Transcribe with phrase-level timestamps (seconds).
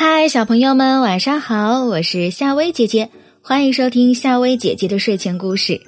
[0.00, 1.84] 嗨，小朋友们，晚上好！
[1.84, 3.10] 我是夏薇姐姐，
[3.42, 5.80] 欢迎收听夏薇姐姐的睡前故事。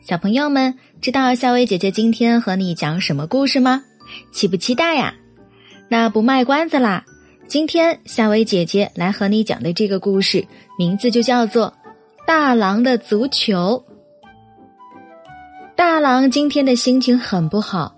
[0.00, 3.82] 小朋友们，知道夏薇姐姐今天和你讲什么故事吗？
[4.32, 5.12] 期不期待呀？
[5.90, 7.04] 那不卖关子啦，
[7.46, 10.46] 今天夏薇姐姐来和你讲的这个故事，
[10.78, 11.74] 名字就叫做
[12.26, 13.84] 《大狼的足球》。
[15.76, 17.94] 大狼今天的心情很不好，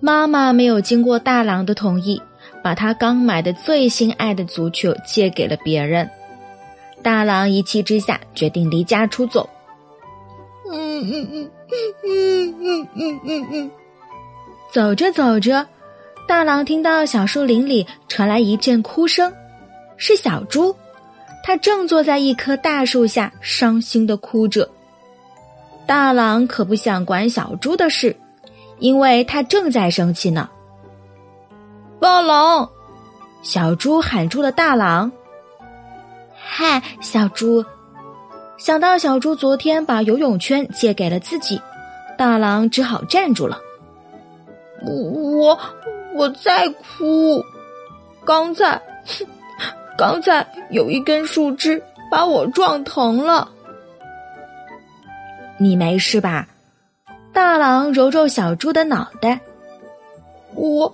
[0.00, 2.20] 妈妈没有经过大狼的同意。
[2.64, 6.08] 把他刚买的最心爱的足球借给了别人，
[7.02, 9.46] 大狼一气之下决定离家出走。
[10.72, 11.50] 嗯嗯嗯
[12.02, 13.70] 嗯嗯嗯嗯嗯，
[14.72, 15.66] 走着走着，
[16.26, 19.30] 大狼听到小树林里传来一阵哭声，
[19.98, 20.74] 是小猪，
[21.42, 24.66] 它正坐在一棵大树下伤心的哭着。
[25.84, 28.16] 大狼可不想管小猪的事，
[28.78, 30.48] 因为他正在生气呢。
[32.00, 32.70] 大狼，
[33.42, 35.10] 小猪喊住了大狼。
[36.34, 37.64] 嗨，小猪！
[38.58, 41.60] 想到小猪昨天把游泳圈借给了自己，
[42.16, 43.58] 大狼只好站住了。
[44.82, 45.58] 我
[46.14, 47.42] 我在哭，
[48.24, 48.80] 刚才
[49.96, 53.50] 刚才有一根树枝把我撞疼了。
[55.58, 56.48] 你没事吧？
[57.32, 59.40] 大狼揉揉小猪的脑袋。
[60.54, 60.92] 我。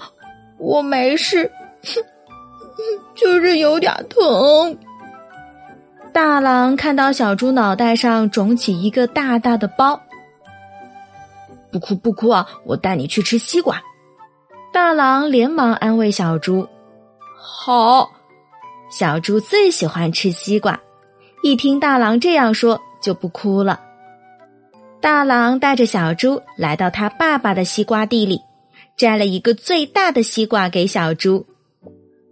[0.61, 1.51] 我没事，
[3.17, 4.79] 就是有点疼。
[6.13, 10.01] 大狼看到小猪脑袋上肿起一个大大的包，
[11.73, 12.47] 不哭不哭啊！
[12.65, 13.81] 我带你去吃西瓜。
[14.73, 16.69] 大狼连忙安慰小猪
[17.41, 18.11] ：“好。”
[18.91, 20.81] 小猪最喜欢吃西瓜，
[21.45, 23.81] 一听大狼这样说，就不哭了。
[25.01, 28.43] 大狼带着小猪来到他爸爸的西瓜地里。
[29.01, 31.47] 摘了一个最大的西瓜给小猪，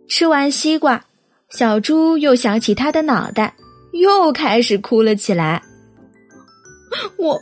[0.07, 1.07] 吃完西瓜，
[1.49, 3.55] 小猪又想起他的脑袋，
[3.93, 5.63] 又开始哭了起来。
[7.17, 7.41] 我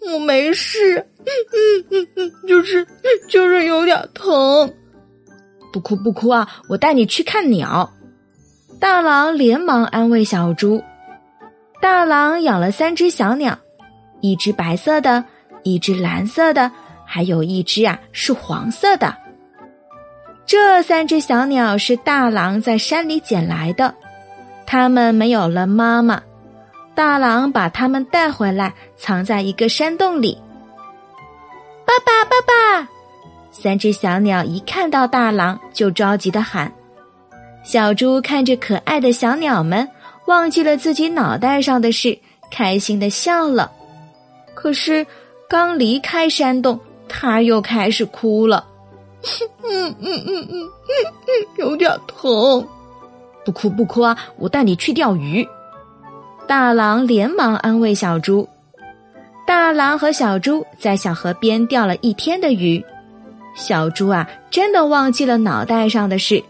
[0.00, 1.06] 我没事，
[2.46, 2.86] 就是
[3.28, 4.72] 就是有点疼。
[5.70, 7.92] 不哭不哭啊，我带你去看鸟。
[8.80, 10.82] 大狼连忙安慰小猪。
[11.82, 13.58] 大狼养了三只小鸟，
[14.22, 15.26] 一只白色的，
[15.64, 16.72] 一只蓝色的。
[17.10, 19.16] 还有一只啊，是黄色的。
[20.44, 23.94] 这三只小鸟是大狼在山里捡来的，
[24.66, 26.22] 它们没有了妈妈，
[26.94, 30.36] 大狼把它们带回来，藏在一个山洞里。
[31.86, 32.88] 爸爸，爸爸！
[33.50, 36.70] 三只小鸟一看到大狼，就着急的喊。
[37.64, 39.88] 小猪看着可爱的小鸟们，
[40.26, 42.18] 忘记了自己脑袋上的事，
[42.50, 43.72] 开心的笑了。
[44.54, 45.06] 可是
[45.48, 46.78] 刚离开山洞。
[47.20, 48.64] 他又开始哭了，
[49.64, 52.64] 嗯嗯嗯嗯嗯嗯，有点疼。
[53.44, 55.44] 不哭不哭啊，我带你去钓鱼。
[56.46, 58.48] 大狼连忙安慰小猪。
[59.44, 62.84] 大狼和小猪在小河边钓了一天的鱼，
[63.56, 66.40] 小猪啊，真的忘记了脑袋上的事。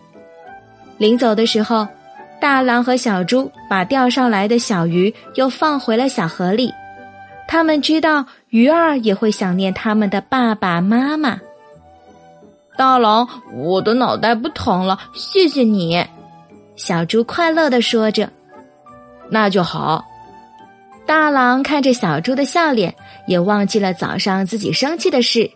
[0.98, 1.88] 临走的时候，
[2.38, 6.70] 大狼和小猪把钓上来的小鱼又放回了小河里。
[7.48, 11.40] 他们知道鱼儿也会想念他们的爸爸妈妈。
[12.76, 16.06] 大狼，我的脑袋不疼了，谢谢你。
[16.76, 18.30] 小猪快乐的说着。
[19.30, 20.04] 那就好。
[21.06, 22.94] 大狼看着小猪的笑脸，
[23.26, 25.50] 也忘记了早上自己生气的事。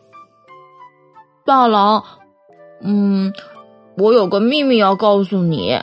[1.44, 2.03] 大狼，
[2.80, 3.32] 嗯，
[3.98, 5.78] 我有个秘密要告诉你。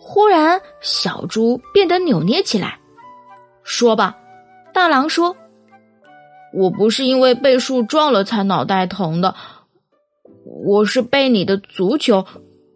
[0.00, 2.80] 忽然，小猪变得扭捏起来。
[3.62, 4.16] 说吧。
[4.72, 5.36] 大狼说
[6.54, 9.34] ：“我不是因为被树撞了才脑袋疼的，
[10.64, 12.26] 我是被你的足球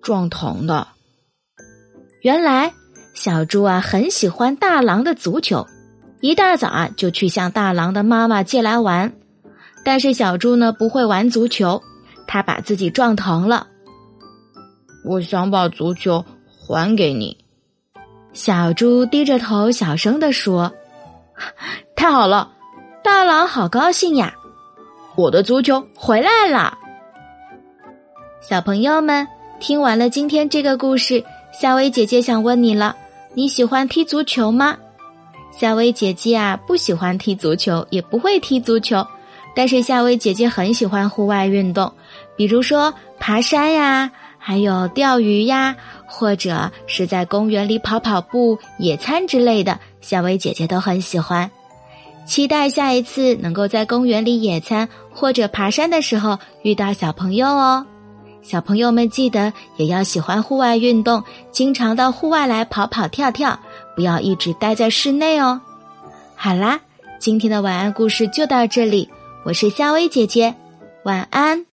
[0.02, 0.88] 撞疼的。”
[2.22, 2.72] 原来
[3.14, 5.66] 小猪啊很喜欢大狼的足球，
[6.20, 9.12] 一大早啊就去向大狼的妈妈借来玩。
[9.84, 11.82] 但是小猪呢不会玩足球，
[12.26, 13.68] 他把自己撞疼了。
[15.04, 17.38] 我想把足球还给你。
[18.32, 20.72] 小猪低着头小声的说。
[22.06, 22.52] 太好了，
[23.02, 24.32] 大狼好高兴呀！
[25.16, 26.78] 我的足球回来了。
[28.40, 29.26] 小朋友们，
[29.58, 32.94] 听完了今天这个故事，夏薇姐姐想问你了：
[33.34, 34.76] 你喜欢踢足球吗？
[35.50, 39.04] 夏薇姐姐啊，不喜欢踢足球，也不会踢足球，
[39.56, 41.92] 但是夏薇姐姐很喜欢户外运动，
[42.36, 45.74] 比如说爬山呀，还有钓鱼呀，
[46.06, 49.80] 或者是在公园里跑跑步、野餐之类的。
[50.00, 51.50] 夏薇姐姐都很喜欢，
[52.26, 57.86] 期待下一次能够在公园里野餐或者爬山的时候遇到小朋友哦。
[58.42, 63.58] 小朋友们记得也要喜欢户外运动，经常到户外来跑跑跳跳，
[63.94, 65.60] 不要一直待在室内哦。
[66.34, 66.80] 好啦，
[67.18, 69.08] 今天的晚安故事就到这里，
[69.44, 70.54] 我是夏薇姐姐，
[71.04, 71.64] 晚安。